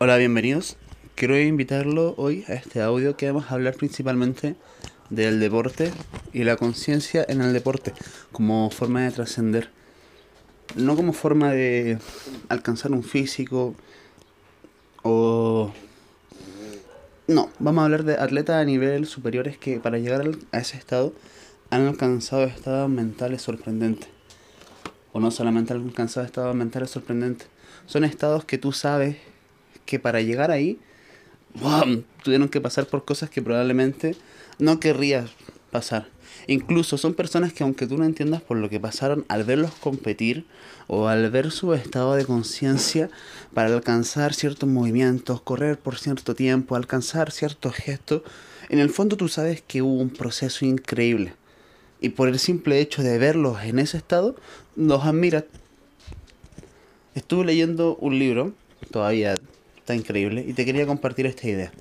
[0.00, 0.76] Hola, bienvenidos.
[1.16, 4.54] Quiero invitarlo hoy a este audio que vamos a hablar principalmente
[5.10, 5.90] del deporte
[6.32, 7.94] y la conciencia en el deporte
[8.30, 9.70] como forma de trascender.
[10.76, 11.98] No como forma de
[12.48, 13.74] alcanzar un físico
[15.02, 15.72] o...
[17.26, 21.12] No, vamos a hablar de atletas a nivel superiores que para llegar a ese estado
[21.70, 24.08] han alcanzado estados mentales sorprendentes.
[25.12, 27.48] O no solamente han alcanzado estados mentales sorprendentes.
[27.86, 29.16] Son estados que tú sabes
[29.88, 30.78] que para llegar ahí
[32.22, 34.14] tuvieron que pasar por cosas que probablemente
[34.58, 35.30] no querrías
[35.70, 36.08] pasar.
[36.46, 40.44] Incluso son personas que aunque tú no entiendas por lo que pasaron al verlos competir
[40.88, 43.08] o al ver su estado de conciencia
[43.54, 48.22] para alcanzar ciertos movimientos, correr por cierto tiempo, alcanzar ciertos gestos,
[48.68, 51.32] en el fondo tú sabes que hubo un proceso increíble.
[52.00, 54.36] Y por el simple hecho de verlos en ese estado,
[54.76, 55.44] los admiras.
[57.14, 58.52] Estuve leyendo un libro,
[58.90, 59.34] todavía
[59.88, 61.72] está increíble, y te quería compartir esta idea.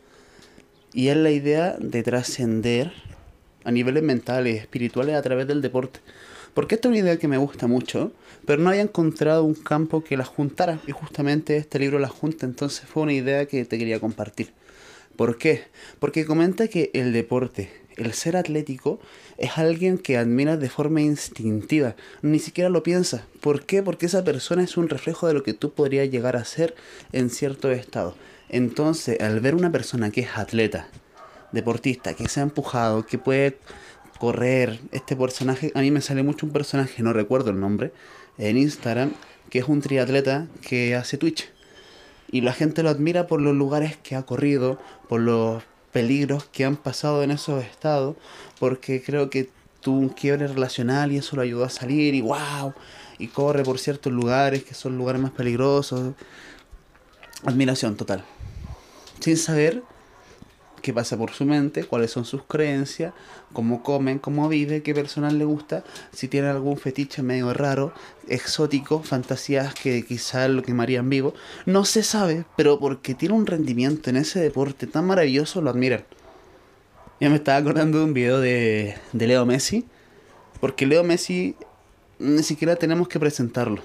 [0.94, 2.94] Y es la idea de trascender
[3.66, 6.00] a niveles mentales espirituales a través del deporte.
[6.54, 8.14] Porque esta es una idea que me gusta mucho,
[8.46, 10.80] pero no había encontrado un campo que la juntara.
[10.88, 14.54] Y justamente este libro la junta, entonces fue una idea que te quería compartir.
[15.18, 15.64] ¿Por qué?
[16.00, 19.02] Porque comenta que el deporte, el ser atlético,
[19.38, 21.96] es alguien que admiras de forma instintiva.
[22.22, 23.22] Ni siquiera lo piensas.
[23.42, 23.84] ¿Por qué?
[23.84, 26.76] Porque esa persona es un reflejo de lo que tú podrías llegar a ser
[27.12, 28.16] en cierto estado.
[28.50, 30.88] Entonces, al ver una persona que es atleta,
[31.52, 33.58] deportista, que se ha empujado, que puede
[34.20, 37.92] correr, este personaje, a mí me sale mucho un personaje, no recuerdo el nombre,
[38.38, 39.14] en Instagram,
[39.50, 41.50] que es un triatleta que hace Twitch.
[42.32, 46.66] Y la gente lo admira por los lugares que ha corrido, por los peligros que
[46.66, 48.16] han pasado en esos estados,
[48.60, 49.50] porque creo que
[49.82, 52.74] tuvo un quiebre relacional y eso lo ayudó a salir y wow,
[53.18, 56.14] y corre por ciertos lugares que son lugares más peligrosos.
[57.46, 58.24] Admiración total.
[59.20, 59.84] Sin saber
[60.88, 63.14] qué pasa por su mente, cuáles son sus creencias,
[63.52, 67.92] cómo comen, cómo vive, qué personal le gusta, si tiene algún fetiche medio raro,
[68.30, 71.34] exótico, fantasías que quizás lo quemarían vivo.
[71.66, 76.06] No se sabe, pero porque tiene un rendimiento en ese deporte tan maravilloso, lo admiran.
[77.20, 79.84] Ya me estaba acordando de un video de, de Leo Messi,
[80.61, 81.58] porque Leo Messi
[82.17, 83.82] ni siquiera tenemos que presentarlo.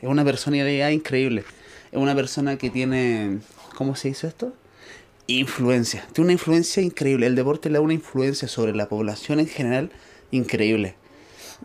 [0.00, 1.42] Es una personalidad increíble.
[1.90, 3.40] Es una persona que tiene,
[3.74, 4.52] ¿cómo se dice esto?
[5.26, 6.06] Influencia.
[6.12, 7.26] Tiene una influencia increíble.
[7.26, 9.90] El deporte le da una influencia sobre la población en general
[10.30, 10.96] increíble.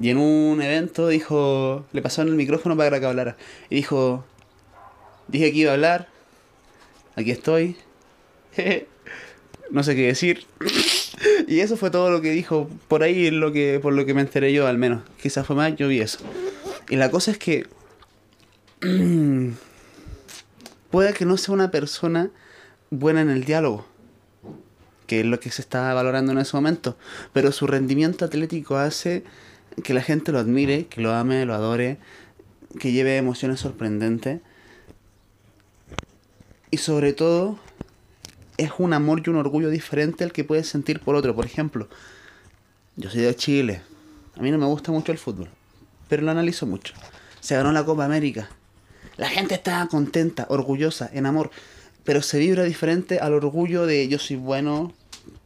[0.01, 3.37] Y en un evento dijo, le pasaron el micrófono para que hablara.
[3.69, 4.23] Y dijo,
[5.27, 6.07] dije que iba a hablar,
[7.15, 7.75] aquí estoy,
[9.71, 10.45] no sé qué decir.
[11.47, 14.21] y eso fue todo lo que dijo, por ahí lo que, por lo que me
[14.21, 15.03] enteré yo al menos.
[15.21, 16.19] Quizás fue más, yo vi eso.
[16.89, 17.67] Y la cosa es que
[20.89, 22.31] puede que no sea una persona
[22.89, 23.85] buena en el diálogo,
[25.07, 26.97] que es lo que se está valorando en ese momento,
[27.33, 29.23] pero su rendimiento atlético hace
[29.83, 31.97] que la gente lo admire, que lo ame, lo adore,
[32.79, 34.41] que lleve emociones sorprendentes
[36.71, 37.57] y sobre todo
[38.57, 41.33] es un amor y un orgullo diferente al que puedes sentir por otro.
[41.33, 41.87] Por ejemplo,
[42.95, 43.81] yo soy de Chile,
[44.35, 45.49] a mí no me gusta mucho el fútbol,
[46.07, 46.93] pero lo analizo mucho.
[47.39, 48.49] Se ganó la Copa América.
[49.17, 51.51] La gente estaba contenta, orgullosa, en amor
[52.03, 54.93] pero se vibra diferente al orgullo de yo soy bueno,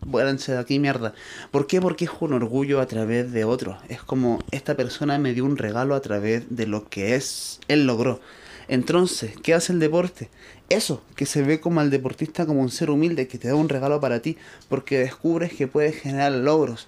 [0.06, 1.14] váyanse de aquí mierda.
[1.52, 1.82] ¿Por qué?
[1.82, 3.78] Porque es un orgullo a través de otro.
[3.90, 7.86] Es como esta persona me dio un regalo a través de lo que es, él
[7.86, 8.20] logró.
[8.68, 10.30] Entonces, ¿qué hace el deporte?
[10.70, 13.70] Eso, que se ve como al deportista como un ser humilde que te da un
[13.70, 14.38] regalo para ti,
[14.70, 16.88] porque descubres que puedes generar logros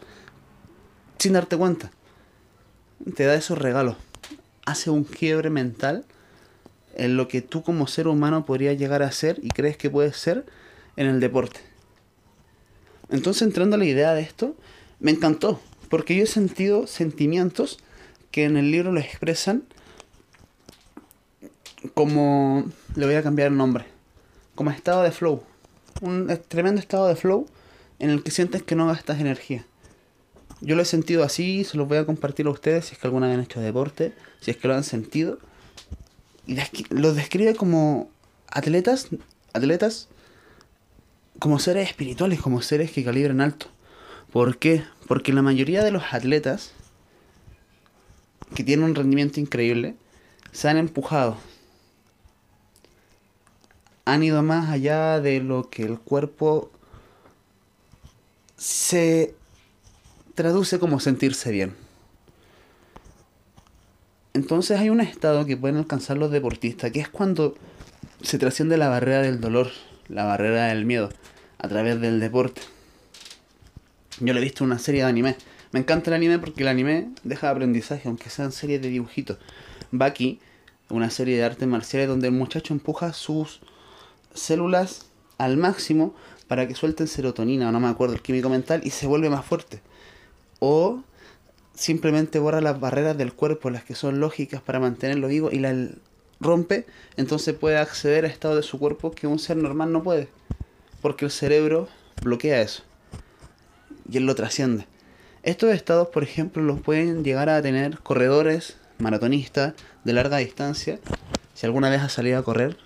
[1.18, 1.92] sin darte cuenta.
[3.16, 3.98] Te da esos regalos.
[4.66, 6.06] Hace un quiebre mental
[6.98, 10.18] en lo que tú como ser humano podrías llegar a ser y crees que puedes
[10.18, 10.46] ser
[10.96, 11.60] en el deporte.
[13.10, 14.56] Entonces entrando a la idea de esto,
[15.00, 17.80] me encantó, porque yo he sentido sentimientos
[18.32, 19.64] que en el libro lo expresan
[21.94, 22.66] como,
[22.96, 23.86] le voy a cambiar el nombre,
[24.56, 25.44] como estado de flow,
[26.02, 27.46] un tremendo estado de flow
[28.00, 29.66] en el que sientes que no gastas energía.
[30.62, 33.08] Yo lo he sentido así, se los voy a compartir a ustedes si es que
[33.08, 35.38] alguna vez han hecho deporte, si es que lo han sentido
[36.90, 38.10] los describe como
[38.48, 39.10] atletas,
[39.54, 40.10] atletas,
[41.40, 43.68] como seres espirituales, como seres que calibran alto.
[44.32, 44.84] ¿Por qué?
[45.08, 46.72] Porque la mayoría de los atletas
[48.54, 49.96] que tienen un rendimiento increíble
[50.52, 51.38] se han empujado.
[54.06, 56.72] Han ido más allá de lo que el cuerpo
[58.56, 59.36] se
[60.36, 61.85] traduce como sentirse bien.
[64.36, 67.56] Entonces hay un estado que pueden alcanzar los deportistas, que es cuando
[68.22, 69.72] se trasciende la barrera del dolor,
[70.10, 71.10] la barrera del miedo,
[71.58, 72.62] a través del deporte.
[74.20, 75.38] Yo le he visto una serie de anime.
[75.72, 79.38] Me encanta el anime porque el anime deja aprendizaje, aunque sean series de dibujitos.
[79.92, 80.42] Baki,
[80.90, 83.62] una serie de artes marciales donde el muchacho empuja sus
[84.34, 85.06] células
[85.38, 86.14] al máximo
[86.50, 89.46] para que suelten serotonina, o no me acuerdo, el químico mental, y se vuelve más
[89.46, 89.80] fuerte.
[90.60, 91.04] O
[91.76, 95.74] simplemente borra las barreras del cuerpo, las que son lógicas para mantenerlo vivo, y la
[96.40, 96.86] rompe,
[97.18, 100.30] entonces puede acceder a estados de su cuerpo que un ser normal no puede.
[101.02, 101.88] Porque el cerebro
[102.22, 102.84] bloquea eso.
[104.10, 104.88] Y él lo trasciende.
[105.44, 109.74] Estos estados, por ejemplo, los pueden llegar a tener corredores, maratonistas
[110.04, 111.00] de larga distancia.
[111.54, 112.78] Si alguna vez has salido a correr,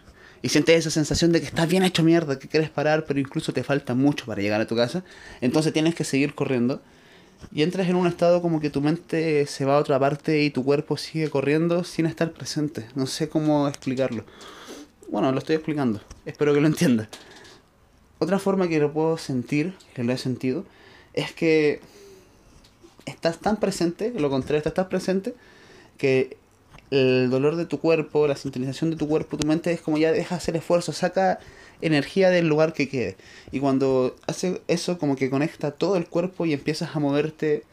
[0.41, 3.53] y sientes esa sensación de que estás bien hecho mierda, que quieres parar, pero incluso
[3.53, 5.03] te falta mucho para llegar a tu casa,
[5.41, 6.81] entonces tienes que seguir corriendo
[7.51, 10.49] y entras en un estado como que tu mente se va a otra parte y
[10.49, 12.87] tu cuerpo sigue corriendo sin estar presente.
[12.95, 14.23] No sé cómo explicarlo.
[15.09, 16.01] Bueno, lo estoy explicando.
[16.25, 17.07] Espero que lo entiendas.
[18.19, 20.65] Otra forma que lo puedo sentir, que lo he sentido,
[21.13, 21.81] es que
[23.05, 25.33] estás tan presente, lo contrario, estás tan presente
[25.97, 26.37] que
[26.91, 30.11] el dolor de tu cuerpo, la sintonización de tu cuerpo, tu mente es como ya
[30.11, 31.39] deja hacer esfuerzo, saca
[31.81, 33.17] energía del lugar que quede.
[33.51, 37.63] Y cuando hace eso como que conecta todo el cuerpo y empiezas a moverte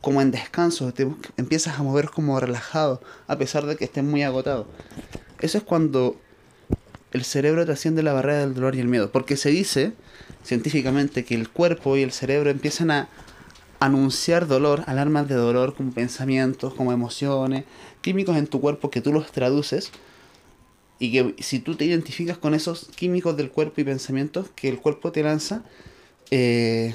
[0.00, 1.08] como en descanso, te
[1.38, 4.66] empiezas a mover como relajado, a pesar de que estés muy agotado.
[5.40, 6.20] Eso es cuando
[7.12, 9.92] el cerebro trasciende la barrera del dolor y el miedo, porque se dice
[10.42, 13.08] científicamente que el cuerpo y el cerebro empiezan a
[13.80, 17.64] anunciar dolor, alarmas de dolor como pensamientos, como emociones,
[18.02, 19.90] químicos en tu cuerpo que tú los traduces
[20.98, 24.78] y que si tú te identificas con esos químicos del cuerpo y pensamientos que el
[24.78, 25.62] cuerpo te lanza,
[26.30, 26.94] eh,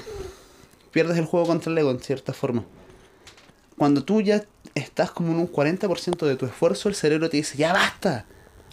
[0.91, 2.65] pierdes el juego contra el ego en cierta forma.
[3.77, 4.43] Cuando tú ya
[4.75, 8.25] estás como en un 40% de tu esfuerzo, el cerebro te dice, ya basta,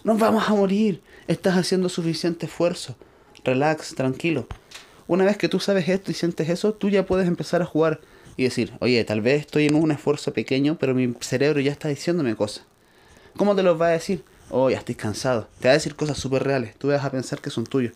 [0.03, 2.95] nos vamos a morir, estás haciendo suficiente esfuerzo,
[3.43, 4.47] relax, tranquilo.
[5.07, 8.01] Una vez que tú sabes esto y sientes eso, tú ya puedes empezar a jugar
[8.35, 11.87] y decir, oye, tal vez estoy en un esfuerzo pequeño, pero mi cerebro ya está
[11.87, 12.65] diciéndome cosas.
[13.37, 14.23] ¿Cómo te los va a decir?
[14.49, 15.47] Oh, ya estoy cansado.
[15.59, 16.75] Te va a decir cosas súper reales.
[16.77, 17.93] Tú vas a pensar que son tuyos.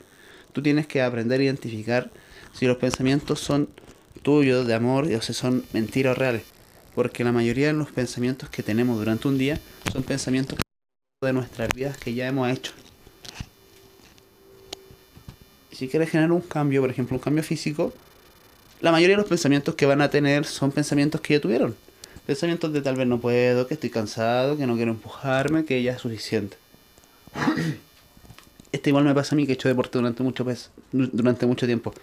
[0.54, 2.12] Tú tienes que aprender a identificar
[2.54, 3.70] si los pensamientos son
[4.22, 6.44] tuyos, de amor, o si son mentiras reales.
[6.96, 9.60] Porque la mayoría de los pensamientos que tenemos durante un día
[9.92, 10.60] son pensamientos
[11.24, 12.74] de nuestras vidas que ya hemos hecho.
[15.72, 17.94] Si quieres generar un cambio, por ejemplo, un cambio físico,
[18.82, 21.76] la mayoría de los pensamientos que van a tener son pensamientos que ya tuvieron.
[22.32, 25.92] Pensamientos de tal vez no puedo, que estoy cansado, que no quiero empujarme, que ya
[25.92, 26.56] es suficiente.
[28.72, 31.66] Este igual me pasa a mí que he hecho deporte durante mucho, peso, durante mucho
[31.66, 31.94] tiempo.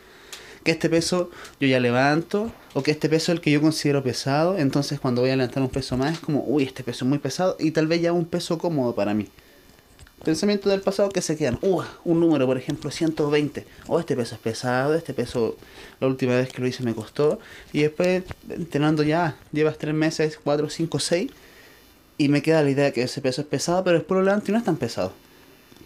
[0.64, 4.02] Que este peso yo ya levanto, o que este peso es el que yo considero
[4.02, 7.08] pesado, entonces cuando voy a levantar un peso más es como, uy, este peso es
[7.08, 9.28] muy pesado, y tal vez ya un peso cómodo para mí
[10.28, 11.58] pensamientos del pasado que se quedan.
[11.62, 13.64] Uh, un número, por ejemplo, 120.
[13.86, 15.56] Oh, este peso es pesado, este peso
[16.00, 17.38] la última vez que lo hice me costó.
[17.72, 21.30] Y después, entrenando ya, llevas 3 meses, 4, 5, 6.
[22.18, 24.50] Y me queda la idea de que ese peso es pesado, pero después lo levanto
[24.50, 25.14] y no es tan pesado.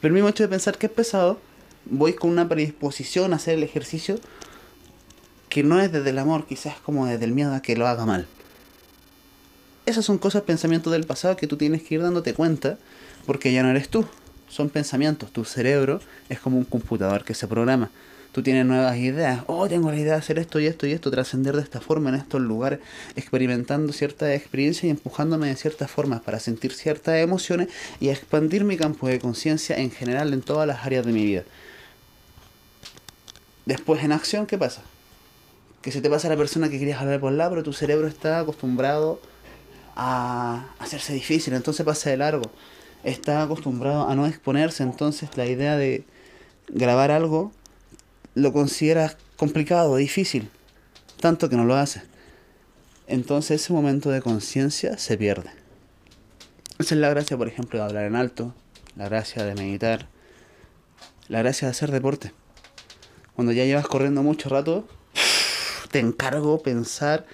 [0.00, 1.38] Pero el mismo hecho de pensar que es pesado,
[1.84, 4.18] voy con una predisposición a hacer el ejercicio
[5.50, 8.06] que no es desde el amor, quizás como desde el miedo a que lo haga
[8.06, 8.26] mal.
[9.86, 12.76] Esas son cosas, pensamientos del pasado que tú tienes que ir dándote cuenta
[13.24, 14.04] porque ya no eres tú
[14.52, 15.32] son pensamientos.
[15.32, 17.90] Tu cerebro es como un computador que se programa.
[18.32, 19.44] Tú tienes nuevas ideas.
[19.46, 22.10] Oh, tengo la idea de hacer esto y esto y esto, trascender de esta forma
[22.10, 22.80] en estos lugares,
[23.16, 27.68] experimentando ciertas experiencias y empujándome de ciertas formas para sentir ciertas emociones
[27.98, 31.44] y expandir mi campo de conciencia en general en todas las áreas de mi vida.
[33.64, 34.82] Después en acción, ¿qué pasa?
[35.80, 38.40] Que se te pasa la persona que querías hablar por la, pero tu cerebro está
[38.40, 39.20] acostumbrado
[39.96, 42.50] a hacerse difícil, entonces pasa de largo
[43.04, 46.04] está acostumbrado a no exponerse, entonces la idea de
[46.68, 47.52] grabar algo
[48.34, 50.48] lo considera complicado, difícil,
[51.20, 52.02] tanto que no lo hace.
[53.06, 55.50] Entonces ese momento de conciencia se pierde.
[56.78, 58.54] Esa es la gracia, por ejemplo, de hablar en alto,
[58.96, 60.08] la gracia de meditar,
[61.28, 62.32] la gracia de hacer deporte.
[63.34, 64.86] Cuando ya llevas corriendo mucho rato,
[65.90, 67.26] te encargo pensar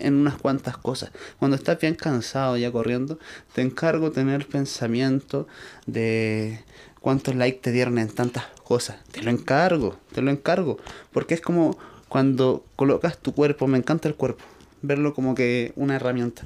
[0.00, 1.10] en unas cuantas cosas.
[1.38, 3.18] Cuando estás bien cansado ya corriendo,
[3.54, 5.46] te encargo tener pensamiento
[5.86, 6.64] de
[7.00, 8.96] cuántos likes te dieron en tantas cosas.
[9.10, 10.78] Te lo encargo, te lo encargo.
[11.12, 11.78] Porque es como
[12.08, 14.44] cuando colocas tu cuerpo, me encanta el cuerpo,
[14.82, 16.42] verlo como que una herramienta.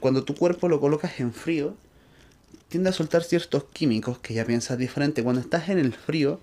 [0.00, 1.74] Cuando tu cuerpo lo colocas en frío,
[2.68, 5.22] tiende a soltar ciertos químicos que ya piensas diferente.
[5.22, 6.40] Cuando estás en el frío,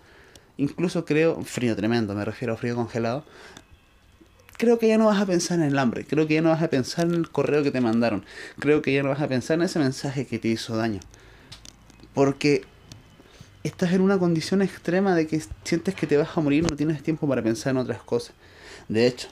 [0.58, 3.26] incluso creo, frío tremendo, me refiero a frío congelado,
[4.58, 6.62] creo que ya no vas a pensar en el hambre, creo que ya no vas
[6.62, 8.26] a pensar en el correo que te mandaron,
[8.60, 11.00] creo que ya no vas a pensar en ese mensaje que te hizo daño.
[12.14, 12.64] Porque
[13.64, 17.02] estás en una condición extrema de que sientes que te vas a morir, no tienes
[17.02, 18.36] tiempo para pensar en otras cosas.
[18.88, 19.30] De hecho,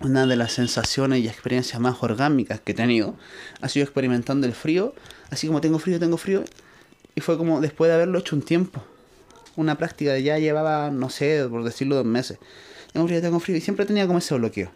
[0.00, 3.16] una de las sensaciones y experiencias más orgánicas que he tenido
[3.60, 4.94] ha sido experimentando el frío,
[5.30, 6.44] así como tengo frío, tengo frío,
[7.14, 8.82] y fue como después de haberlo hecho un tiempo,
[9.56, 12.38] una práctica de ya llevaba, no sé, por decirlo, dos meses.
[12.92, 14.70] Tengo frío, tengo frío, y siempre tenía como ese bloqueo.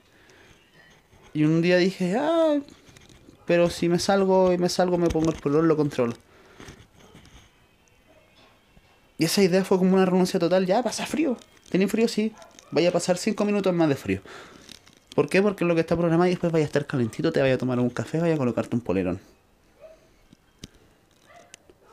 [1.32, 2.60] Y un día dije, ah,
[3.46, 6.14] pero si me salgo y me salgo, me pongo el color, lo controlo.
[9.18, 10.66] Y esa idea fue como una renuncia total.
[10.66, 11.36] Ya, pasa frío.
[11.70, 12.32] Tenía frío, sí.
[12.70, 14.20] Vaya a pasar cinco minutos más de frío.
[15.14, 15.40] ¿Por qué?
[15.40, 17.78] Porque lo que está programado y después vaya a estar calentito, te vaya a tomar
[17.78, 19.20] un café, vaya a colocarte un polerón.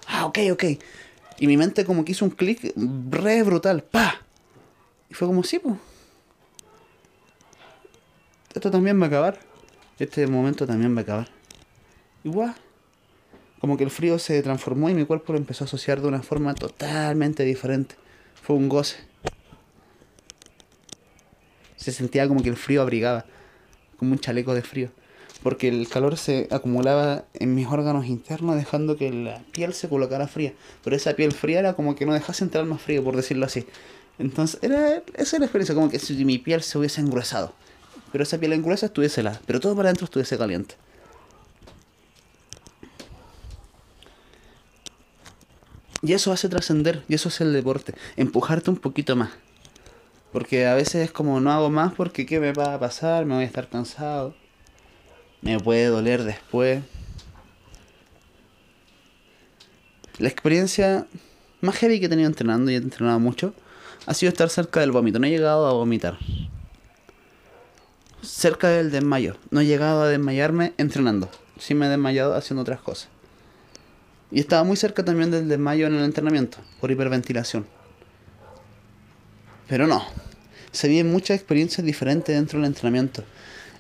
[0.08, 0.64] Ah, ok, ok.
[1.38, 2.74] Y mi mente como que hizo un clic
[3.10, 3.84] re brutal.
[3.84, 4.22] ¡Pa!
[5.10, 5.76] Y fue como, sí, pues.
[8.54, 9.40] Esto también va a acabar.
[9.98, 11.28] Este momento también va a acabar.
[12.24, 12.56] Igual.
[13.60, 16.22] Como que el frío se transformó y mi cuerpo lo empezó a asociar de una
[16.22, 17.96] forma totalmente diferente.
[18.42, 18.98] Fue un goce.
[21.78, 23.26] Se sentía como que el frío abrigaba,
[23.98, 24.90] como un chaleco de frío.
[25.44, 30.28] Porque el calor se acumulaba en mis órganos internos dejando que la piel se colocara
[30.28, 30.54] fría.
[30.84, 33.66] Pero esa piel fría era como que no dejase entrar más frío, por decirlo así.
[34.20, 37.54] Entonces, era, esa era la experiencia, como que si mi piel se hubiese engruesado.
[38.12, 40.76] Pero esa piel engruesa estuviese helada, pero todo para adentro estuviese caliente.
[46.04, 49.30] Y eso hace trascender, y eso es el deporte, empujarte un poquito más.
[50.32, 53.36] Porque a veces es como no hago más porque qué me va a pasar, me
[53.36, 54.34] voy a estar cansado,
[55.42, 56.82] me puede doler después.
[60.18, 61.06] La experiencia
[61.62, 63.54] más heavy que he tenido entrenando, y he entrenado mucho,
[64.06, 65.20] ha sido estar cerca del vómito.
[65.20, 66.18] No he llegado a vomitar.
[68.24, 69.36] Cerca del desmayo.
[69.50, 71.30] No he llegado a desmayarme entrenando.
[71.58, 73.10] Sí me he desmayado haciendo otras cosas.
[74.30, 77.66] Y estaba muy cerca también del desmayo en el entrenamiento, por hiperventilación.
[79.68, 80.06] Pero no,
[80.72, 83.24] se viven muchas experiencias diferentes dentro del entrenamiento.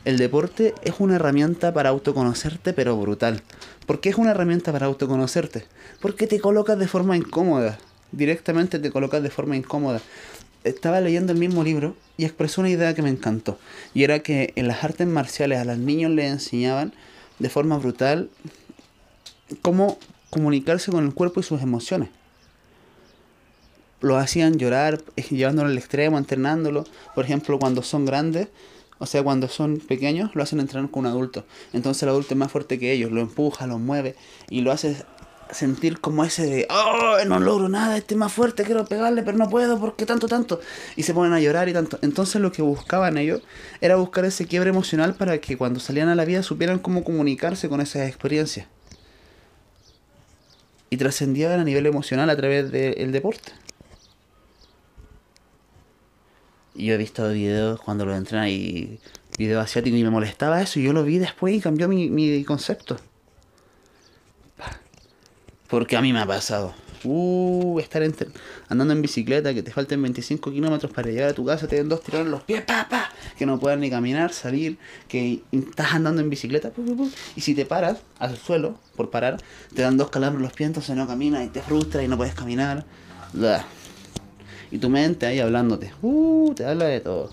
[0.05, 3.43] El deporte es una herramienta para autoconocerte, pero brutal.
[3.85, 5.65] ¿Por qué es una herramienta para autoconocerte?
[5.99, 7.77] Porque te colocas de forma incómoda.
[8.11, 10.01] Directamente te colocas de forma incómoda.
[10.63, 13.57] Estaba leyendo el mismo libro y expresó una idea que me encantó.
[13.95, 16.93] Y era que en las artes marciales a los niños les enseñaban
[17.39, 18.29] de forma brutal
[19.63, 19.97] cómo
[20.29, 22.09] comunicarse con el cuerpo y sus emociones.
[24.01, 26.83] Lo hacían llorar, eh, llevándolo al extremo, entrenándolo.
[27.15, 28.49] Por ejemplo, cuando son grandes,
[28.99, 31.43] o sea, cuando son pequeños, lo hacen entrenar con un adulto.
[31.73, 34.15] Entonces el adulto es más fuerte que ellos, lo empuja, lo mueve
[34.47, 34.95] y lo hace
[35.51, 39.37] sentir como ese de, oh, no logro nada, este es más fuerte, quiero pegarle, pero
[39.37, 40.59] no puedo, porque tanto, tanto?
[40.95, 41.99] Y se ponen a llorar y tanto.
[42.01, 43.41] Entonces lo que buscaban ellos
[43.81, 47.69] era buscar ese quiebre emocional para que cuando salían a la vida supieran cómo comunicarse
[47.69, 48.67] con esas experiencias
[50.89, 53.53] y trascendían a nivel emocional a través del deporte.
[56.75, 58.99] Y yo he visto videos cuando lo entrenan y
[59.37, 62.43] videos asiáticos y me molestaba eso y yo lo vi después y cambió mi, mi
[62.43, 62.97] concepto.
[65.71, 66.73] Porque a mí me ha pasado.
[67.05, 68.03] Uh, estar
[68.67, 71.87] andando en bicicleta, que te falten 25 kilómetros para llegar a tu casa, te den
[71.87, 75.93] dos tirones en los pies, pa, pa, que no puedas ni caminar, salir, que estás
[75.93, 76.71] andando en bicicleta,
[77.35, 79.37] y si te paras al suelo por parar,
[79.73, 82.17] te dan dos calambres en los pies, entonces no caminas y te frustra y no
[82.17, 82.85] puedes caminar.
[84.69, 87.31] Y tu mente ahí hablándote, uh, te habla de todo.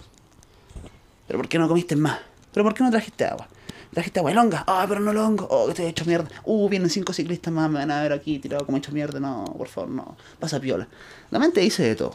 [1.26, 2.20] Pero ¿por qué no comiste más?
[2.54, 3.48] ¿Pero por qué no trajiste agua?
[3.92, 7.12] Trajiste agua longa, ah, pero no longo, oh, que estoy hecho mierda, uh, vienen cinco
[7.12, 10.16] ciclistas más, me van a ver aquí tirado como hecho mierda, no, por favor, no,
[10.38, 10.88] pasa piola.
[11.30, 12.14] La mente dice de todo.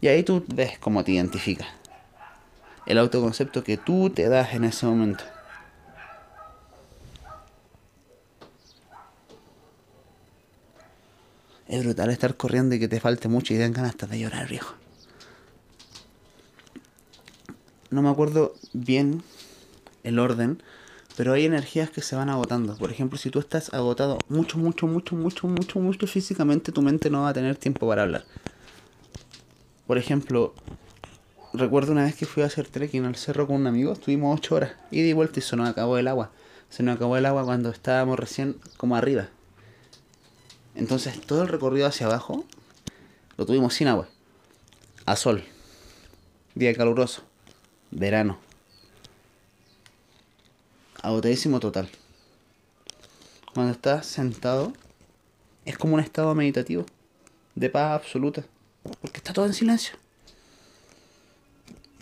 [0.00, 1.68] Y ahí tú ves cómo te identificas.
[2.86, 5.24] El autoconcepto que tú te das en ese momento.
[11.66, 14.48] Es brutal estar corriendo y que te falte mucho y den ganas hasta de llorar,
[14.48, 14.74] viejo.
[17.90, 19.22] No me acuerdo bien
[20.02, 20.62] el orden,
[21.16, 22.76] pero hay energías que se van agotando.
[22.76, 27.10] Por ejemplo, si tú estás agotado mucho, mucho, mucho, mucho, mucho, mucho físicamente, tu mente
[27.10, 28.24] no va a tener tiempo para hablar.
[29.86, 30.54] Por ejemplo,
[31.52, 34.56] recuerdo una vez que fui a hacer trekking al cerro con un amigo, estuvimos ocho
[34.56, 36.32] horas, y di vuelta y se nos acabó el agua.
[36.68, 39.28] Se nos acabó el agua cuando estábamos recién como arriba.
[40.74, 42.44] Entonces todo el recorrido hacia abajo
[43.36, 44.08] lo tuvimos sin agua.
[45.06, 45.44] A sol.
[46.56, 47.22] Día caluroso.
[47.92, 48.43] Verano
[51.04, 51.88] agotadísimo total.
[53.52, 54.72] Cuando estás sentado,
[55.64, 56.86] es como un estado meditativo,
[57.54, 58.44] de paz absoluta,
[59.00, 59.96] porque está todo en silencio.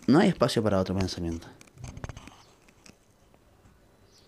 [0.07, 1.49] No hay espacio para otro pensamiento.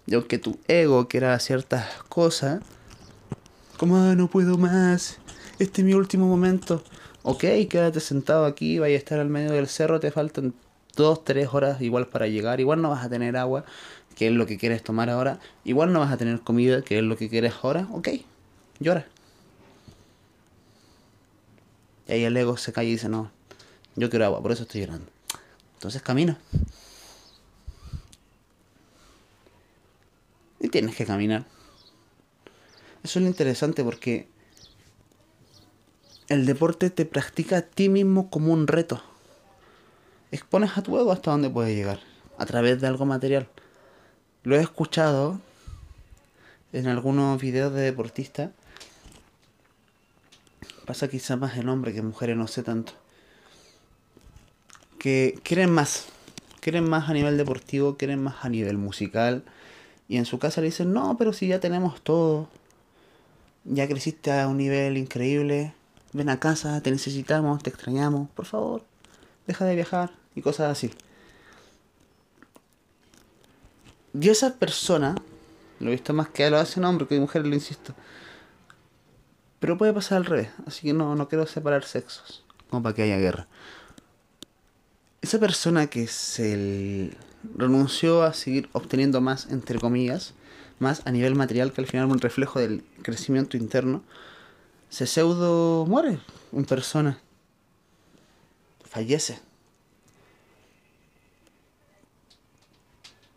[0.06, 2.60] Y aunque tu ego quiera ciertas cosas,
[3.78, 5.18] como ah, no puedo más,
[5.58, 6.82] este es mi último momento.
[7.22, 10.52] Ok, quédate sentado aquí, vaya a estar al medio del cerro, te faltan
[10.94, 13.64] dos, tres horas igual para llegar, igual no vas a tener agua,
[14.14, 17.04] que es lo que quieres tomar ahora, igual no vas a tener comida, que es
[17.04, 18.08] lo que quieres ahora, ok,
[18.80, 19.06] llora.
[22.06, 23.30] Y ahí el ego se cae y dice, no,
[23.96, 25.06] yo quiero agua, por eso estoy llorando.
[25.74, 26.38] Entonces camina.
[30.60, 31.44] Y tienes que caminar.
[33.02, 34.28] Eso es lo interesante porque
[36.28, 39.02] el deporte te practica a ti mismo como un reto.
[40.30, 42.00] Expones a tu ego hasta donde puedes llegar,
[42.38, 43.48] a través de algo material.
[44.44, 45.40] Lo he escuchado
[46.72, 48.50] en algunos videos de deportistas.
[50.86, 52.92] Pasa quizá más en hombres que en mujeres, no sé tanto.
[54.98, 56.06] Que quieren más.
[56.60, 59.42] Quieren más a nivel deportivo, quieren más a nivel musical.
[60.08, 62.48] Y en su casa le dicen, no, pero si ya tenemos todo.
[63.64, 65.74] Ya creciste a un nivel increíble
[66.14, 68.82] ven a casa, te necesitamos, te extrañamos, por favor,
[69.46, 70.90] deja de viajar y cosas así.
[74.14, 75.16] Yo esa persona,
[75.80, 77.94] lo he visto más que lo hace un hombre que mujer, lo insisto.
[79.58, 83.02] Pero puede pasar al revés, así que no, no quiero separar sexos, como para que
[83.02, 83.48] haya guerra.
[85.20, 87.16] Esa persona que se
[87.56, 90.34] renunció a seguir obteniendo más, entre comillas,
[90.78, 94.04] más a nivel material, que al final un reflejo del crecimiento interno,
[94.90, 96.20] se pseudo muere
[96.52, 97.18] en persona.
[98.84, 99.40] Fallece.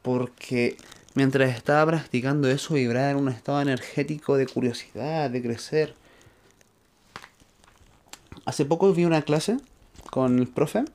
[0.07, 0.77] Porque
[1.15, 5.95] mientras estaba practicando eso, vibraba en un estado energético de curiosidad, de crecer.
[8.45, 9.57] Hace poco vi una clase
[10.09, 10.85] con el profe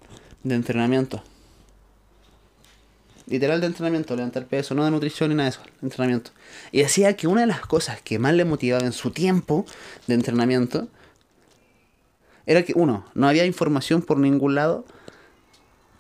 [0.44, 1.22] de entrenamiento
[3.26, 6.30] literal de entrenamiento, levantar peso, no de nutrición ni nada de eso, entrenamiento.
[6.70, 9.66] Y decía que una de las cosas que más le motivaba en su tiempo
[10.06, 10.88] de entrenamiento
[12.46, 14.86] era que, uno, no había información por ningún lado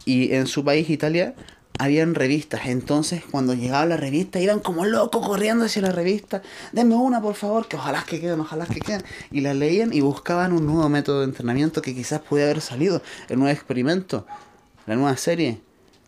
[0.04, 1.34] y en su país, Italia,
[1.82, 2.66] habían revistas.
[2.66, 6.42] Entonces, cuando llegaba la revista, iban como locos corriendo hacia la revista.
[6.72, 9.02] Denme una, por favor, que ojalá que queden, ojalá que queden.
[9.30, 13.02] Y la leían y buscaban un nuevo método de entrenamiento que quizás pudiera haber salido,
[13.28, 14.26] el nuevo experimento,
[14.86, 15.60] la nueva serie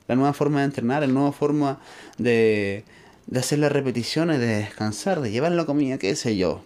[0.06, 1.80] la nueva forma de entrenar, la nueva forma
[2.18, 2.84] de,
[3.26, 6.62] de hacer las repeticiones, de descansar, de llevar la comida, qué sé yo.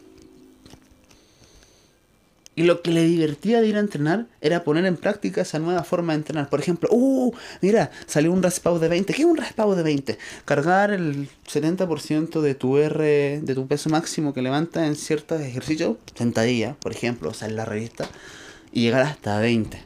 [2.59, 5.85] Y lo que le divertía de ir a entrenar era poner en práctica esa nueva
[5.85, 6.51] forma de entrenar.
[6.51, 7.33] Por ejemplo, ¡uh!
[7.61, 9.15] Mira, salió un raspado de 20.
[9.15, 10.19] ¿Qué es un raspado de 20?
[10.45, 15.99] Cargar el 70% de tu R, de tu peso máximo que levanta en ciertos ejercicios,
[16.17, 18.09] sentadilla, por ejemplo, o sea, en la revista,
[18.73, 19.81] y llegar hasta 20.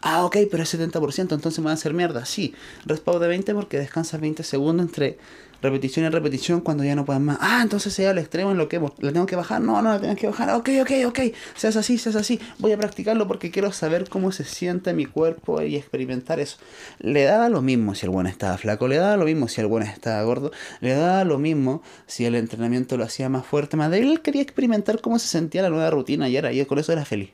[0.00, 2.24] Ah, ok, pero es 70%, entonces me va a hacer mierda.
[2.24, 2.54] Sí,
[2.86, 5.18] respawn de 20 porque descansas 20 segundos entre
[5.64, 7.38] repetición y repetición cuando ya no puedes más.
[7.40, 9.62] Ah, entonces sea al extremo en lo que ¿La tengo que bajar?
[9.62, 10.50] No, no la tengo que bajar.
[10.50, 11.20] Ok, ok, ok.
[11.56, 12.38] Seas así, seas así.
[12.58, 16.58] Voy a practicarlo porque quiero saber cómo se siente mi cuerpo y experimentar eso.
[16.98, 19.66] Le daba lo mismo si el buen estaba flaco, le daba lo mismo si el
[19.66, 23.90] buen estaba gordo, le daba lo mismo si el entrenamiento lo hacía más fuerte, más
[23.90, 24.12] débil.
[24.12, 27.06] Él quería experimentar cómo se sentía la nueva rutina y era, y con eso era
[27.06, 27.30] feliz.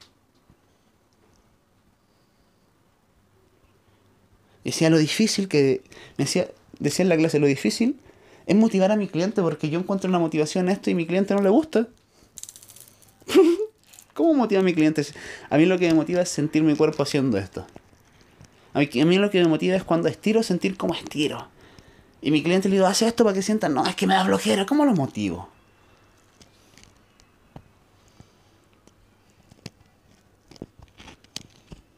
[4.64, 5.82] Decía lo difícil que.
[6.16, 7.96] Decía, decía en la clase, lo difícil
[8.46, 11.06] es motivar a mi cliente porque yo encuentro una motivación en esto y a mi
[11.06, 11.88] cliente no le gusta.
[14.14, 15.06] ¿Cómo motiva a mi cliente?
[15.48, 17.66] A mí lo que me motiva es sentir mi cuerpo haciendo esto.
[18.74, 21.48] A mí, a mí lo que me motiva es cuando estiro, sentir cómo estiro.
[22.22, 24.24] Y mi cliente le digo, hace esto para que sientan, no, es que me da
[24.24, 25.48] flojera, ¿cómo lo motivo?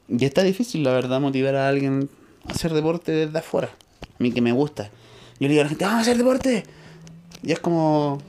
[0.09, 2.09] Y está difícil, la verdad, motivar a alguien
[2.47, 3.71] hacer deporte desde afuera.
[4.03, 4.91] A mí que me gusta.
[5.43, 6.63] Yo le digo a la gente, vamos a hacer deporte.
[7.43, 8.21] Y es como.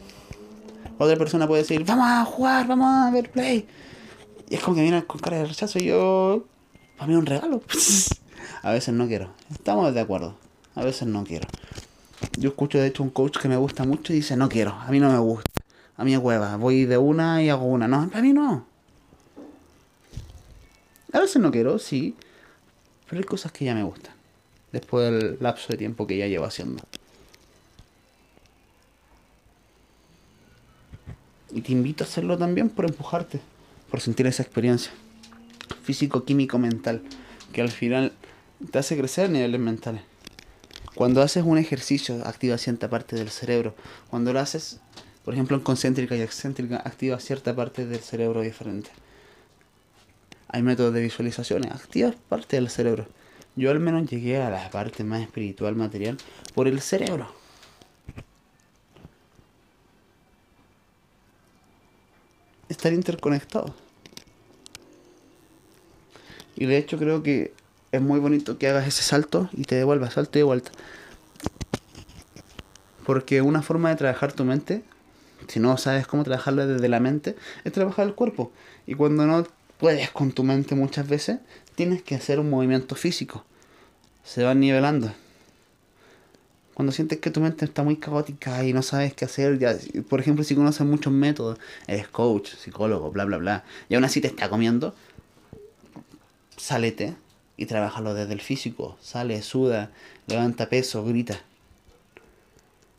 [0.98, 3.68] Otra persona puede decir, vamos a jugar, vamos a ver play.
[4.50, 6.44] Y es como que viene con cara de rechazo y yo.
[6.98, 7.62] Para mí es un regalo.
[8.64, 9.30] a veces no quiero.
[9.52, 10.36] Estamos de acuerdo.
[10.74, 11.48] A veces no quiero.
[12.40, 14.90] Yo escucho de hecho un coach que me gusta mucho y dice, no quiero, a
[14.90, 15.52] mí no me gusta.
[15.98, 17.88] A mí es hueva, voy de una y hago una.
[17.88, 18.66] No, a mí no.
[21.12, 22.16] A veces no quiero, sí.
[23.08, 24.16] Pero hay cosas que ya me gustan.
[24.72, 26.82] Después del lapso de tiempo que ya llevo haciendo.
[31.54, 33.40] Y te invito a hacerlo también por empujarte,
[33.90, 34.92] por sentir esa experiencia
[35.84, 37.02] físico, químico, mental,
[37.52, 38.12] que al final
[38.72, 40.02] te hace crecer a niveles mentales.
[40.96, 43.76] Cuando haces un ejercicio, activa cierta parte del cerebro.
[44.10, 44.80] Cuando lo haces,
[45.26, 48.90] por ejemplo, en concéntrica y excéntrica, activa cierta parte del cerebro diferente
[50.54, 53.08] hay métodos de visualizaciones, activas parte del cerebro.
[53.56, 56.18] Yo al menos llegué a la parte más espiritual, material,
[56.54, 57.28] por el cerebro.
[62.74, 63.72] Es están interconectados.
[66.56, 67.54] Y de hecho creo que
[67.92, 70.72] es muy bonito que hagas ese salto y te devuelvas, salto y de vuelta.
[73.06, 74.82] Porque una forma de trabajar tu mente,
[75.48, 78.52] si no sabes cómo trabajarla desde la mente, es trabajar el cuerpo.
[78.88, 79.46] Y cuando no
[79.78, 81.42] puedes con tu mente muchas veces,
[81.76, 83.46] tienes que hacer un movimiento físico.
[84.24, 85.14] Se van nivelando.
[86.74, 89.76] Cuando sientes que tu mente está muy caótica y no sabes qué hacer, ya,
[90.10, 94.22] por ejemplo, si conoces muchos métodos, eres coach, psicólogo, bla, bla, bla, y aún así
[94.22, 94.96] te está comiendo,
[96.58, 97.16] sálete
[97.58, 98.98] y trabajalo desde el físico.
[99.02, 99.92] Sale, suda,
[100.28, 101.40] levanta peso, grita.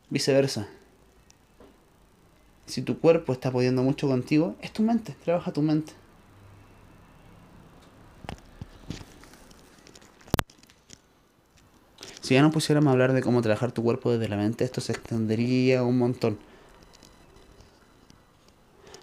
[0.09, 0.67] Viceversa.
[2.65, 5.93] Si tu cuerpo está pudiendo mucho contigo, es tu mente, trabaja tu mente.
[12.25, 14.81] Si ya no pusiéramos a hablar de cómo trabajar tu cuerpo desde la mente, esto
[14.81, 16.39] se extendería un montón.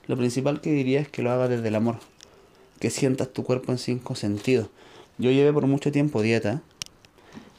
[0.09, 2.01] Lo principal que diría es que lo hagas desde el amor,
[2.81, 4.71] que sientas tu cuerpo en cinco sentidos.
[5.19, 6.63] Yo llevé por mucho tiempo dieta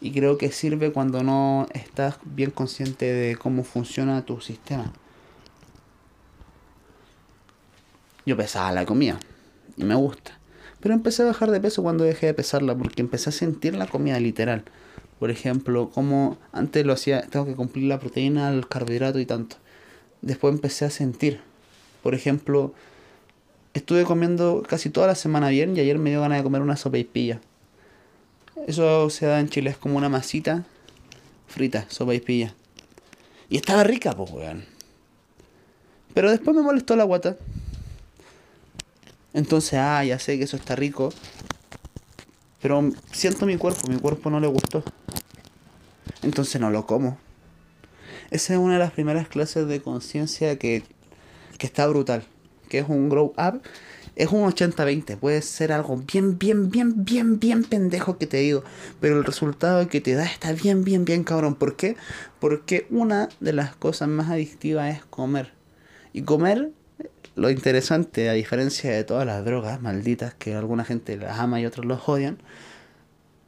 [0.02, 4.91] y creo que sirve cuando no estás bien consciente de cómo funciona tu sistema.
[8.26, 9.17] Yo pesaba la comida
[9.78, 10.38] y me gusta.
[10.82, 13.88] Pero empecé a bajar de peso cuando dejé de pesarla porque empecé a sentir la
[13.88, 14.65] comida literal.
[15.23, 19.55] Por ejemplo, como antes lo hacía, tengo que cumplir la proteína, el carbohidrato y tanto.
[20.21, 21.39] Después empecé a sentir.
[22.01, 22.73] Por ejemplo,
[23.73, 26.75] estuve comiendo casi toda la semana bien y ayer me dio ganas de comer una
[26.75, 27.39] sopa y pilla.
[28.67, 30.65] Eso se da en Chile, es como una masita
[31.47, 32.53] frita, sopa y pilla.
[33.47, 34.65] Y estaba rica, pues, weón.
[36.13, 37.38] Pero después me molestó la guata.
[39.33, 41.13] Entonces, ah, ya sé que eso está rico.
[42.62, 44.83] Pero siento mi cuerpo, mi cuerpo no le gustó.
[46.23, 47.17] Entonces no lo como.
[48.31, 50.83] Esa es una de las primeras clases de conciencia que,
[51.57, 52.23] que está brutal.
[52.69, 53.62] Que es un grow up.
[54.15, 55.17] Es un 80-20.
[55.17, 58.63] Puede ser algo bien, bien, bien, bien, bien pendejo que te digo.
[58.99, 61.55] Pero el resultado que te da está bien, bien, bien cabrón.
[61.55, 61.95] ¿Por qué?
[62.39, 65.53] Porque una de las cosas más adictivas es comer.
[66.13, 66.71] Y comer
[67.36, 71.65] lo interesante, a diferencia de todas las drogas malditas que alguna gente las ama y
[71.65, 72.38] otros los odian,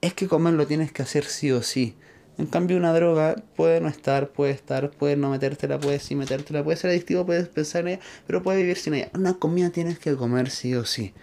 [0.01, 1.95] es que comer lo tienes que hacer sí o sí.
[2.38, 6.63] En cambio, una droga puede no estar, puede estar, puede no metértela, puede sí metértela,
[6.63, 9.10] puede ser adictivo, puedes pensar en ella, pero puede vivir sin ella.
[9.13, 11.13] Una comida tienes que comer sí o sí.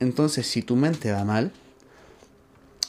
[0.00, 1.52] Entonces, si tu mente va mal,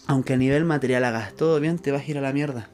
[0.07, 2.69] aunque a nivel material hagas todo bien, te vas a ir a la mierda.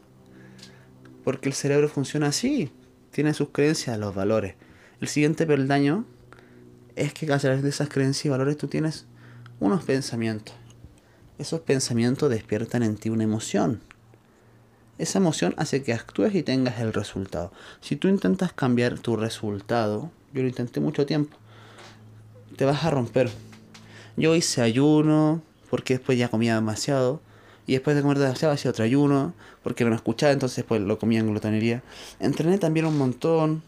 [1.23, 2.71] Porque el cerebro funciona así,
[3.11, 4.55] tiene sus creencias, los valores.
[4.99, 6.05] El siguiente peldaño
[6.95, 9.05] es que a través de esas creencias y valores tú tienes
[9.59, 10.55] unos pensamientos.
[11.39, 13.81] Esos pensamientos despiertan en ti una emoción.
[15.01, 17.51] Esa emoción hace que actúes y tengas el resultado.
[17.81, 21.35] Si tú intentas cambiar tu resultado, yo lo intenté mucho tiempo,
[22.55, 23.31] te vas a romper.
[24.15, 27.19] Yo hice ayuno porque después ya comía demasiado.
[27.65, 29.33] Y después de comer demasiado hacía otro ayuno
[29.63, 31.81] porque no me escuchaba, entonces pues lo comía en glotonería.
[32.19, 33.63] Entrené también un montón,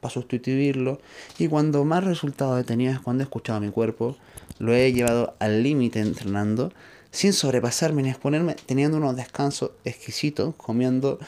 [0.00, 1.02] para sustituirlo.
[1.38, 4.16] Y cuando más resultados tenido es cuando he escuchado a mi cuerpo,
[4.58, 6.72] lo he llevado al límite entrenando,
[7.10, 11.18] sin sobrepasarme ni exponerme, teniendo unos descansos exquisitos, comiendo,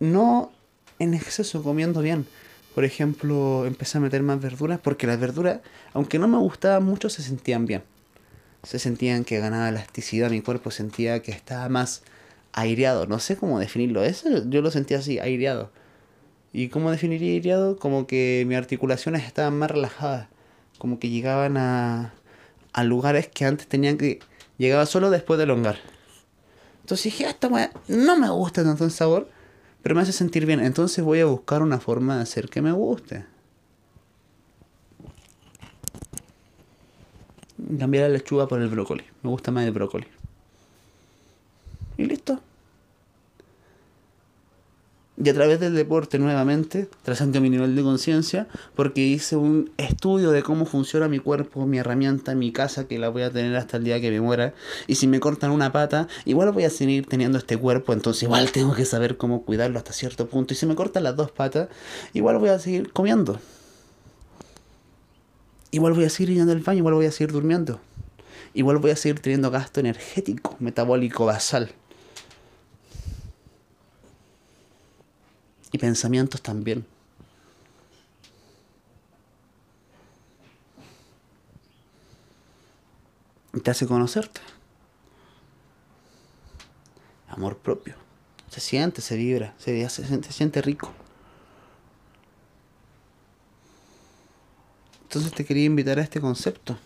[0.00, 0.52] no
[0.98, 2.26] en exceso, comiendo bien.
[2.74, 5.60] Por ejemplo, empecé a meter más verduras porque las verduras,
[5.92, 7.82] aunque no me gustaban mucho, se sentían bien.
[8.62, 12.02] Se sentían que ganaba elasticidad, mi cuerpo sentía que estaba más
[12.52, 13.06] aireado.
[13.06, 14.04] No sé cómo definirlo.
[14.04, 15.70] Eso yo lo sentía así, aireado
[16.52, 17.78] ¿Y cómo definiría iriado?
[17.78, 20.28] Como que mis articulaciones estaban más relajadas.
[20.78, 22.12] Como que llegaban a,
[22.72, 24.20] a lugares que antes tenían que...
[24.62, 25.80] Llegaba solo después de elongar.
[26.82, 27.48] Entonces dije, ah, esta
[27.88, 29.28] no me gusta tanto el sabor,
[29.82, 30.60] pero me hace sentir bien.
[30.60, 33.26] Entonces voy a buscar una forma de hacer que me guste.
[37.76, 39.02] Cambiar la lechuga por el brócoli.
[39.24, 40.06] Me gusta más el brócoli.
[41.96, 42.38] Y listo.
[45.22, 50.32] Y a través del deporte nuevamente, trazando mi nivel de conciencia, porque hice un estudio
[50.32, 53.76] de cómo funciona mi cuerpo, mi herramienta, mi casa, que la voy a tener hasta
[53.76, 54.52] el día que me muera.
[54.88, 58.50] Y si me cortan una pata, igual voy a seguir teniendo este cuerpo, entonces igual
[58.52, 60.54] tengo que saber cómo cuidarlo hasta cierto punto.
[60.54, 61.68] Y si me cortan las dos patas,
[62.14, 63.38] igual voy a seguir comiendo.
[65.70, 67.78] Igual voy a seguir yendo al baño, igual voy a seguir durmiendo.
[68.54, 71.72] Igual voy a seguir teniendo gasto energético, metabólico, basal.
[75.72, 76.86] Y pensamientos también.
[83.54, 84.40] Y te hace conocerte.
[87.28, 87.94] Amor propio.
[88.50, 90.92] Se siente, se vibra, se, se, se siente rico.
[95.04, 96.76] Entonces te quería invitar a este concepto.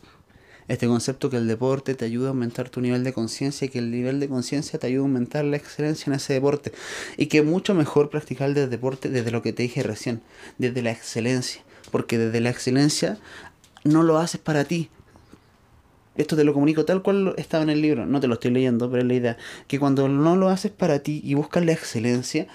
[0.68, 3.78] Este concepto que el deporte te ayuda a aumentar tu nivel de conciencia y que
[3.78, 6.72] el nivel de conciencia te ayuda a aumentar la excelencia en ese deporte.
[7.16, 10.22] Y que mucho mejor practicar el deporte desde lo que te dije recién,
[10.58, 11.62] desde la excelencia.
[11.92, 13.18] Porque desde la excelencia
[13.84, 14.90] no lo haces para ti.
[16.16, 18.90] Esto te lo comunico tal cual estaba en el libro, no te lo estoy leyendo,
[18.90, 19.36] pero es la idea.
[19.68, 22.48] Que cuando no lo haces para ti y buscas la excelencia,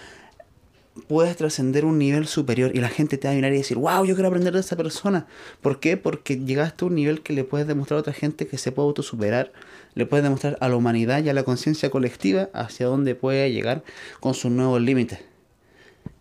[1.07, 4.05] puedes trascender un nivel superior y la gente te va a mirar y decir, wow,
[4.05, 5.27] yo quiero aprender de esa persona.
[5.61, 5.97] ¿Por qué?
[5.97, 8.87] Porque llegaste a un nivel que le puedes demostrar a otra gente que se puede
[8.87, 9.51] autosuperar,
[9.95, 13.83] le puedes demostrar a la humanidad y a la conciencia colectiva hacia dónde puede llegar
[14.19, 15.19] con sus nuevos límites.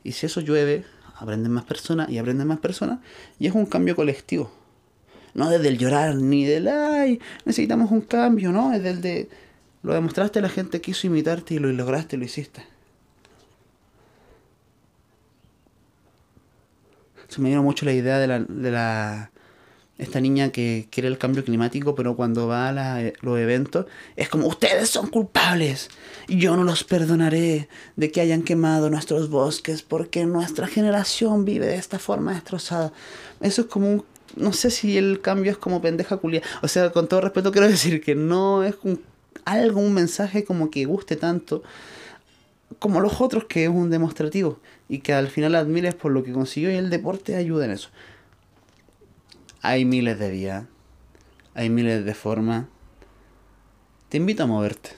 [0.04, 0.84] Y si eso llueve,
[1.16, 3.00] aprenden más personas y aprenden más personas
[3.38, 4.50] y es un cambio colectivo.
[5.34, 9.28] No desde el llorar ni del, ay, necesitamos un cambio, no, es del de,
[9.82, 12.64] lo demostraste, la gente quiso imitarte y lo lograste, lo hiciste.
[17.30, 19.30] Se me vino mucho la idea de la, de la
[19.98, 24.46] esta niña que quiere el cambio climático, pero cuando va a los eventos es como
[24.46, 25.90] ustedes son culpables.
[26.26, 31.76] Yo no los perdonaré de que hayan quemado nuestros bosques porque nuestra generación vive de
[31.76, 32.92] esta forma destrozada.
[33.40, 34.04] Eso es como un
[34.36, 36.42] no sé si el cambio es como pendeja culia.
[36.62, 38.74] O sea, con todo respeto quiero decir que no es
[39.44, 41.62] algo, un mensaje como que guste tanto
[42.78, 46.32] como los otros que es un demostrativo y que al final admires por lo que
[46.32, 47.90] consiguió y el deporte ayuda en eso.
[49.60, 50.64] Hay miles de días,
[51.54, 52.66] hay miles de formas.
[54.08, 54.90] Te invito a moverte.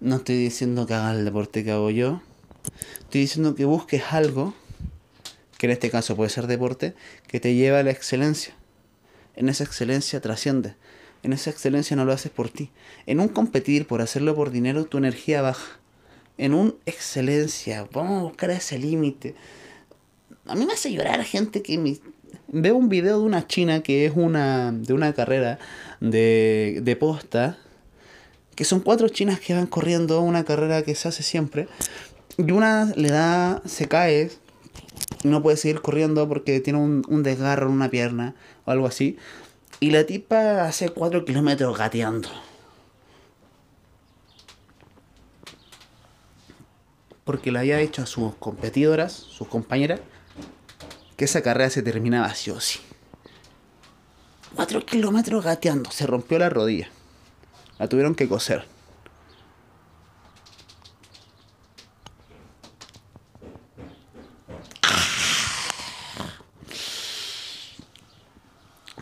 [0.00, 2.22] No estoy diciendo que hagas el deporte que hago yo.
[3.00, 4.54] Estoy diciendo que busques algo,
[5.58, 6.94] que en este caso puede ser deporte,
[7.26, 8.54] que te lleve a la excelencia.
[9.34, 10.76] En esa excelencia trasciende.
[11.22, 12.70] En esa excelencia no lo haces por ti.
[13.06, 15.79] En un competir por hacerlo por dinero, tu energía baja
[16.40, 17.86] en un excelencia.
[17.92, 19.34] Vamos a buscar ese límite.
[20.46, 21.98] A mí me hace llorar gente que me...
[22.48, 25.58] veo un video de una china que es una de una carrera
[26.00, 27.58] de, de posta
[28.54, 31.68] que son cuatro chinas que van corriendo una carrera que se hace siempre
[32.38, 34.30] y una le da se cae
[35.24, 39.18] no puede seguir corriendo porque tiene un, un desgarro en una pierna o algo así
[39.78, 42.30] y la tipa hace cuatro kilómetros gateando
[47.30, 50.00] porque le había hecho a sus competidoras, sus compañeras,
[51.16, 52.80] que esa carrera se terminaba así o sí.
[54.56, 56.88] Cuatro kilómetros gateando, se rompió la rodilla.
[57.78, 58.66] La tuvieron que coser.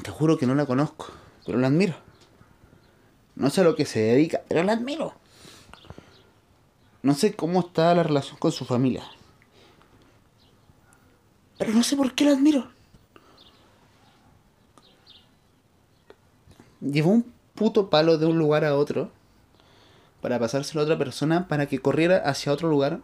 [0.02, 1.06] Te juro que no la conozco,
[1.46, 1.94] pero la admiro.
[3.36, 5.14] No sé a lo que se dedica, pero la admiro.
[7.08, 9.02] No sé cómo está la relación con su familia.
[11.56, 12.70] Pero no sé por qué la admiro.
[16.82, 19.10] Llevó un puto palo de un lugar a otro
[20.20, 23.00] para pasárselo a otra persona para que corriera hacia otro lugar.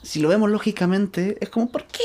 [0.00, 2.04] Si lo vemos lógicamente, es como, ¿por qué?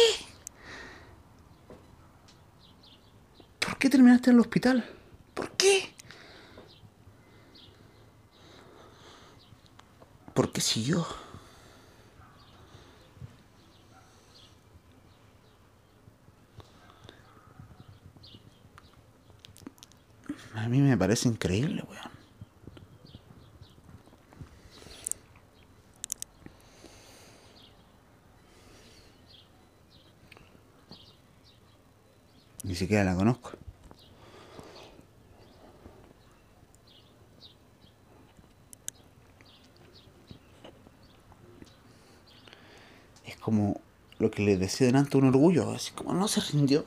[3.60, 4.84] ¿Por qué terminaste en el hospital?
[5.36, 5.94] ¿Por qué?
[10.34, 11.06] Porque si yo
[20.56, 22.16] A mí me parece increíble, weón.
[32.64, 33.52] Ni siquiera la conozco.
[43.26, 43.82] Es como
[44.20, 46.86] lo que le decía delante un orgullo, así como no se rindió.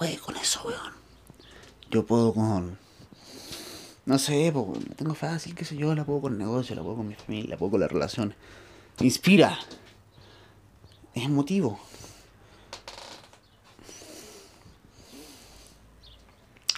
[0.00, 0.94] Puede con eso, weón.
[1.90, 2.78] Yo puedo con.
[4.06, 6.96] No sé, pues, tengo fácil, qué sé yo, la puedo con el negocio, la puedo
[6.96, 8.34] con mi familia, la puedo con las relaciones.
[9.00, 9.58] Inspira.
[11.14, 11.78] Es emotivo.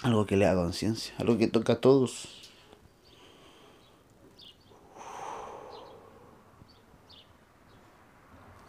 [0.01, 2.27] Algo que le haga conciencia, algo que toca a todos.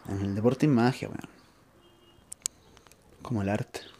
[0.07, 1.29] En el deporte y magia, weón.
[3.21, 3.94] Como el arte.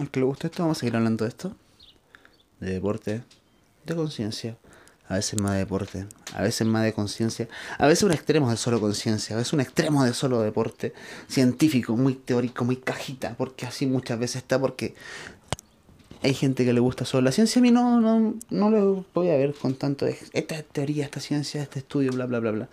[0.00, 1.54] Aunque le guste esto, vamos a seguir hablando de esto.
[2.58, 3.22] De deporte,
[3.84, 4.56] de conciencia.
[5.06, 7.48] A veces más de deporte, a veces más de conciencia.
[7.76, 10.94] A veces un extremo de solo conciencia, a veces un extremo de solo deporte.
[11.28, 13.34] Científico, muy teórico, muy cajita.
[13.36, 14.58] Porque así muchas veces está.
[14.58, 14.94] Porque
[16.22, 17.60] hay gente que le gusta solo la ciencia.
[17.60, 21.20] A mí no, no, no lo voy a ver con tanto de esta teoría, esta
[21.20, 22.68] ciencia, este estudio, bla, bla, bla, bla.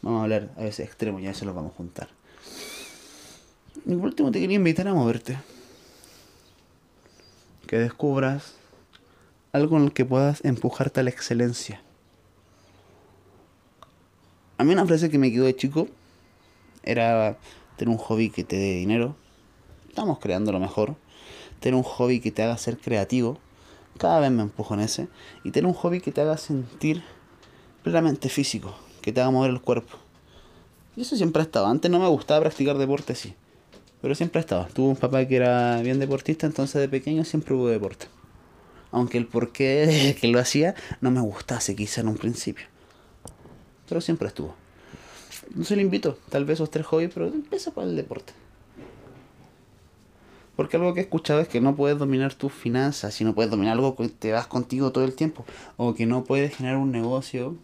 [0.00, 2.08] Vamos a hablar a veces extremos y a veces los vamos a juntar.
[3.84, 5.36] Y por último te quería invitar a moverte.
[7.70, 8.54] Que descubras
[9.52, 11.80] algo en el que puedas empujarte a la excelencia.
[14.58, 15.86] A mí una frase que me quedó de chico
[16.82, 17.38] era
[17.76, 19.14] tener un hobby que te dé dinero.
[19.88, 20.96] Estamos creando lo mejor.
[21.60, 23.38] Tener un hobby que te haga ser creativo.
[23.98, 25.06] Cada vez me empujo en ese.
[25.44, 27.04] Y tener un hobby que te haga sentir
[27.84, 28.74] plenamente físico.
[29.00, 29.96] Que te haga mover el cuerpo.
[30.96, 31.68] Y eso siempre ha estado.
[31.68, 33.36] Antes no me gustaba practicar deporte, sí.
[34.00, 34.66] Pero siempre ha estado.
[34.72, 38.06] Tuve un papá que era bien deportista, entonces de pequeño siempre hubo deporte.
[38.92, 42.66] Aunque el porqué que lo hacía no me gustase quizá en un principio.
[43.88, 44.54] Pero siempre estuvo.
[45.54, 48.32] No se lo invito, tal vez esos tres hobbies, pero empieza por el deporte.
[50.54, 53.50] Porque algo que he escuchado es que no puedes dominar tus finanzas, si no puedes
[53.50, 55.44] dominar algo que te vas contigo todo el tiempo,
[55.76, 57.56] o que no puedes generar un negocio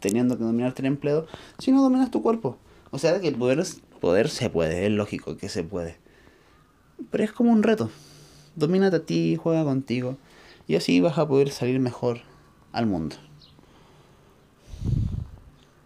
[0.00, 1.26] teniendo que dominarte el empleo,
[1.58, 2.56] si no dominas tu cuerpo.
[2.90, 3.64] O sea que el poder,
[4.04, 5.96] poder se puede, es lógico que se puede.
[7.10, 7.88] Pero es como un reto.
[8.54, 10.18] Domínate a ti, juega contigo,
[10.68, 12.20] y así vas a poder salir mejor
[12.72, 13.16] al mundo.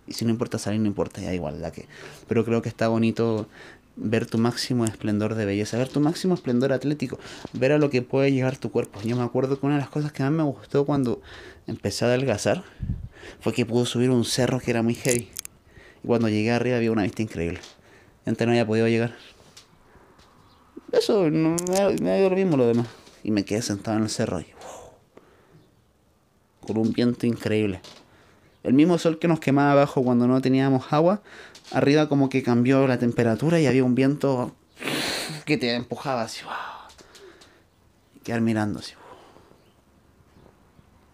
[0.09, 1.87] Y si no importa salir, no importa, ya igual la que.
[2.27, 3.47] Pero creo que está bonito
[3.95, 7.21] ver tu máximo esplendor de belleza, ver tu máximo esplendor atlético,
[7.53, 9.01] ver a lo que puede llegar tu cuerpo.
[9.03, 11.23] Yo me acuerdo que una de las cosas que más me gustó cuando
[11.69, 12.65] empecé a adelgazar
[13.41, 15.29] fue que pude subir un cerro que era muy heavy.
[16.03, 17.61] Y cuando llegué arriba había una vista increíble.
[18.37, 19.15] No había podido llegar.
[20.93, 22.87] Eso no, me, me dio lo mismo lo demás.
[23.25, 24.43] Y me quedé sentado en el cerro
[26.67, 27.81] con un viento increíble.
[28.63, 31.23] El mismo sol que nos quemaba abajo cuando no teníamos agua,
[31.73, 34.55] arriba como que cambió la temperatura y había un viento
[35.47, 36.43] que te empujaba así.
[38.15, 38.93] Y quedar mirando así.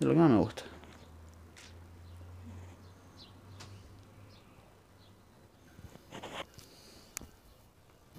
[0.01, 0.63] De lo que más me gusta.